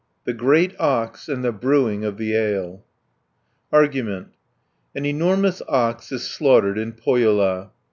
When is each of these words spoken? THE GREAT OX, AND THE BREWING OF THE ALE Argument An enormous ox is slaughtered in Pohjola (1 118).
THE 0.23 0.33
GREAT 0.33 0.73
OX, 0.79 1.29
AND 1.29 1.43
THE 1.43 1.51
BREWING 1.51 2.03
OF 2.05 2.17
THE 2.17 2.35
ALE 2.35 2.83
Argument 3.71 4.29
An 4.95 5.05
enormous 5.05 5.61
ox 5.67 6.11
is 6.11 6.23
slaughtered 6.23 6.79
in 6.79 6.93
Pohjola 6.93 7.35
(1 7.35 7.37
118). 7.57 7.71